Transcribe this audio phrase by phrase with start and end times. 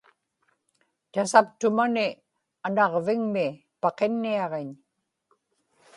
[1.11, 2.07] tasaptumani
[2.65, 3.47] anaġvigmi
[3.81, 4.69] paqinniaġiñ